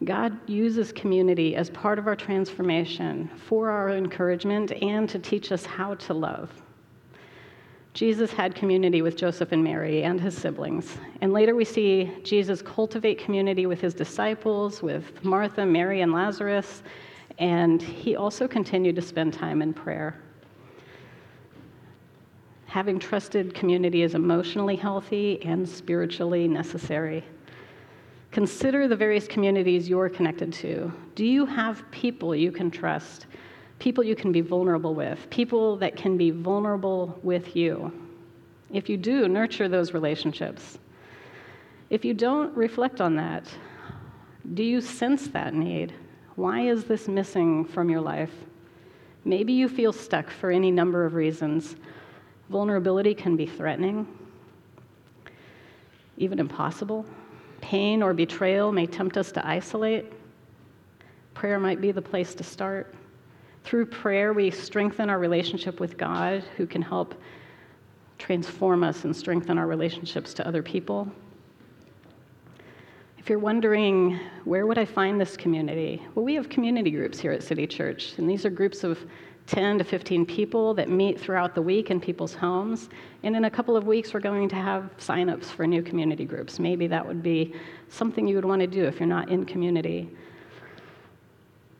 God 0.03 0.37
uses 0.51 0.91
community 0.91 1.55
as 1.55 1.71
part 1.71 2.01
of 2.01 2.09
our 2.09 2.17
transformation 2.17 3.31
for 3.47 3.71
our 3.71 3.91
encouragement 3.91 4.73
and 4.83 5.09
to 5.09 5.21
teach 5.21 5.53
us 5.53 5.65
how 5.65 5.95
to 5.95 6.15
love. 6.15 6.51
Jesus 7.95 8.33
had 8.33 8.57
community 8.57 9.03
with 9.03 9.17
Joseph 9.17 9.53
and 9.53 9.63
Mary 9.63 10.03
and 10.03 10.21
his 10.21 10.37
siblings. 10.37 10.99
And 11.21 11.33
later 11.33 11.55
we 11.55 11.65
see 11.65 12.11
Jesus 12.25 12.61
cultivate 12.61 13.21
community 13.21 13.67
with 13.67 13.81
his 13.81 13.95
disciples, 13.95 14.83
with 14.83 15.25
Martha, 15.25 15.65
Mary, 15.65 16.01
and 16.01 16.13
Lazarus. 16.13 16.83
And 17.39 17.81
he 17.81 18.17
also 18.17 18.49
continued 18.49 18.97
to 18.97 19.03
spend 19.03 19.33
time 19.33 19.63
in 19.63 19.73
prayer. 19.73 20.21
Having 22.71 23.01
trusted 23.01 23.53
community 23.53 24.03
is 24.03 24.15
emotionally 24.15 24.77
healthy 24.77 25.43
and 25.43 25.69
spiritually 25.69 26.47
necessary. 26.47 27.25
Consider 28.31 28.87
the 28.87 28.95
various 28.95 29.27
communities 29.27 29.89
you're 29.89 30.09
connected 30.09 30.53
to. 30.53 30.93
Do 31.17 31.27
you 31.27 31.45
have 31.47 31.83
people 31.91 32.33
you 32.33 32.53
can 32.53 32.71
trust? 32.71 33.27
People 33.81 34.05
you 34.05 34.15
can 34.15 34.31
be 34.31 34.41
vulnerable 34.41 34.95
with? 34.95 35.29
People 35.31 35.79
that 35.79 35.97
can 35.97 36.17
be 36.17 36.31
vulnerable 36.31 37.19
with 37.25 37.57
you? 37.57 37.93
If 38.73 38.89
you 38.89 38.97
do, 38.97 39.27
nurture 39.27 39.69
those 39.69 39.93
relationships. 39.93 40.79
If 41.91 42.05
you 42.05 42.15
don't, 42.15 42.57
reflect 42.57 43.01
on 43.01 43.17
that. 43.17 43.49
Do 44.55 44.63
you 44.63 44.81
sense 44.81 45.27
that 45.27 45.55
need? 45.55 45.93
Why 46.37 46.61
is 46.69 46.85
this 46.85 47.09
missing 47.09 47.65
from 47.65 47.91
your 47.91 48.01
life? 48.01 48.33
Maybe 49.25 49.55
you 49.55 49.69
feel 49.69 49.93
stuck 49.93 50.31
for 50.31 50.53
any 50.53 50.71
number 50.71 51.05
of 51.05 51.15
reasons. 51.15 51.75
Vulnerability 52.51 53.15
can 53.15 53.37
be 53.37 53.47
threatening, 53.47 54.07
even 56.17 56.41
impossible. 56.41 57.07
Pain 57.61 58.03
or 58.03 58.13
betrayal 58.13 58.73
may 58.73 58.87
tempt 58.87 59.17
us 59.17 59.31
to 59.33 59.47
isolate. 59.47 60.13
Prayer 61.33 61.61
might 61.61 61.81
be 61.81 61.93
the 61.93 62.03
place 62.03 62.35
to 62.35 62.43
start. 62.43 62.93
Through 63.63 63.87
prayer, 63.87 64.33
we 64.33 64.51
strengthen 64.51 65.09
our 65.09 65.21
relationship 65.21 65.79
with 65.79 65.97
God, 65.97 66.43
who 66.57 66.67
can 66.67 66.83
help 66.83 67.15
transform 68.19 68.83
us 68.83 69.05
and 69.05 69.15
strengthen 69.15 69.57
our 69.57 69.69
relationships 69.69 70.35
to 70.35 70.47
other 70.47 70.63
people. 70.63 71.09
If 73.17 73.29
you're 73.29 73.39
wondering, 73.39 74.19
where 74.45 74.67
would 74.67 74.79
I 74.79 74.87
find 74.87 75.21
this 75.21 75.37
community? 75.37 76.03
Well, 76.17 76.25
we 76.25 76.35
have 76.35 76.49
community 76.49 76.91
groups 76.91 77.21
here 77.21 77.31
at 77.31 77.45
City 77.45 77.67
Church, 77.67 78.15
and 78.19 78.29
these 78.29 78.45
are 78.45 78.51
groups 78.51 78.83
of 78.83 78.99
10 79.51 79.79
to 79.79 79.85
15 79.85 80.25
people 80.25 80.75
that 80.75 80.89
meet 80.89 81.21
throughout 81.21 81.57
the 81.57 81.63
week 81.63 81.91
in 81.91 82.01
people's 82.01 82.35
homes. 82.35 82.89
And 83.25 83.35
in 83.35 83.47
a 83.47 83.51
couple 83.51 83.77
of 83.77 83.85
weeks, 83.85 84.15
we're 84.15 84.21
going 84.21 84.49
to 84.49 84.55
have 84.55 84.97
signups 84.97 85.47
for 85.47 85.67
new 85.67 85.83
community 85.83 86.25
groups. 86.25 86.61
Maybe 86.61 86.87
that 86.87 87.05
would 87.05 87.21
be 87.21 87.53
something 87.89 88.29
you 88.29 88.37
would 88.37 88.45
want 88.45 88.61
to 88.61 88.69
do 88.69 88.85
if 88.85 89.01
you're 89.01 89.09
not 89.09 89.29
in 89.29 89.45
community. 89.45 90.09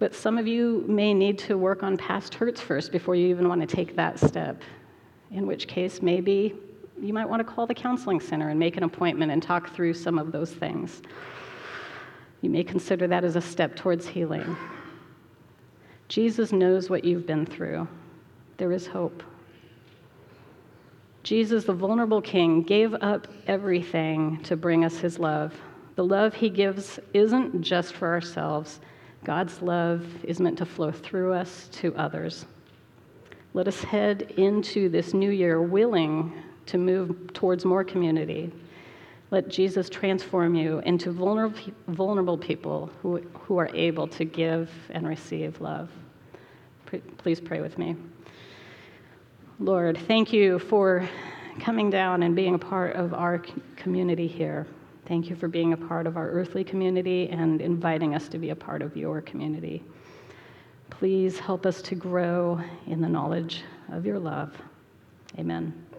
But 0.01 0.17
some 0.17 0.37
of 0.37 0.49
you 0.49 0.85
may 0.89 1.15
need 1.15 1.39
to 1.41 1.57
work 1.57 1.85
on 1.85 1.97
past 1.97 2.35
hurts 2.35 2.61
first 2.61 2.91
before 2.91 3.15
you 3.15 3.29
even 3.29 3.49
want 3.49 3.61
to 3.61 3.69
take 3.69 3.95
that 3.95 4.19
step, 4.19 4.63
in 5.31 5.47
which 5.47 5.69
case, 5.69 6.03
maybe 6.03 6.57
you 7.01 7.13
might 7.13 7.29
want 7.29 7.39
to 7.39 7.45
call 7.45 7.69
the 7.69 7.75
counseling 7.75 8.19
center 8.19 8.49
and 8.49 8.59
make 8.59 8.79
an 8.79 8.83
appointment 8.83 9.31
and 9.31 9.45
talk 9.45 9.73
through 9.73 9.95
some 9.95 10.19
of 10.19 10.33
those 10.33 10.51
things. 10.51 11.03
You 12.41 12.51
may 12.51 12.65
consider 12.65 13.07
that 13.07 13.23
as 13.23 13.37
a 13.37 13.41
step 13.41 13.77
towards 13.77 14.09
healing. 14.09 14.57
Jesus 16.11 16.51
knows 16.51 16.91
what 16.91 17.05
you've 17.05 17.25
been 17.25 17.47
through. 17.47 17.87
There 18.57 18.73
is 18.73 18.85
hope. 18.85 19.23
Jesus, 21.23 21.63
the 21.63 21.73
vulnerable 21.73 22.21
king, 22.21 22.63
gave 22.63 22.95
up 22.95 23.29
everything 23.47 24.43
to 24.43 24.57
bring 24.57 24.85
us 24.85 24.99
his 24.99 25.21
love. 25.21 25.55
The 25.95 26.05
love 26.05 26.35
he 26.35 26.51
gives 26.51 26.99
isn't 27.15 27.63
just 27.63 27.95
for 27.95 28.09
ourselves, 28.09 28.81
God's 29.23 29.63
love 29.63 30.05
is 30.25 30.41
meant 30.41 30.59
to 30.59 30.67
flow 30.67 30.91
through 30.91 31.33
us 31.33 31.69
to 31.75 31.95
others. 31.95 32.45
Let 33.55 33.69
us 33.69 33.81
head 33.85 34.33
into 34.37 34.89
this 34.89 35.15
new 35.15 35.31
year 35.31 35.63
willing 35.63 36.33
to 36.67 36.79
move 36.79 37.33
towards 37.35 37.65
more 37.65 37.85
community. 37.85 38.51
Let 39.31 39.49
Jesus 39.49 39.89
transform 39.89 40.55
you 40.57 40.81
into 40.81 41.13
vulnerable, 41.13 41.61
vulnerable 41.89 42.37
people 42.37 42.91
who, 43.01 43.19
who 43.35 43.59
are 43.59 43.71
able 43.75 44.09
to 44.09 44.25
give 44.25 44.71
and 44.91 45.07
receive 45.07 45.61
love. 45.61 45.89
Please 47.19 47.41
pray 47.41 47.61
with 47.61 47.79
me. 47.79 47.95
Lord, 49.61 49.99
thank 50.09 50.33
you 50.33 50.59
for 50.59 51.09
coming 51.61 51.91
down 51.91 52.23
and 52.23 52.35
being 52.35 52.55
a 52.55 52.59
part 52.59 52.97
of 52.97 53.15
our 53.15 53.45
community 53.77 54.27
here. 54.27 54.67
Thank 55.07 55.29
you 55.29 55.37
for 55.37 55.49
being 55.49 55.73
a 55.73 55.77
part 55.77 56.07
of 56.07 56.17
our 56.17 56.29
earthly 56.31 56.65
community 56.65 57.29
and 57.29 57.61
inviting 57.61 58.15
us 58.15 58.29
to 58.29 58.39
be 58.39 58.51
a 58.51 58.57
part 58.57 58.83
of 58.83 58.97
your 58.97 59.21
community. 59.21 59.85
Please 60.89 61.39
help 61.39 61.67
us 61.67 61.83
to 61.83 61.95
grow 61.95 62.61
in 62.87 63.01
the 63.01 63.09
knowledge 63.09 63.63
of 63.93 64.05
your 64.05 64.19
love. 64.19 64.57
Amen. 65.39 65.90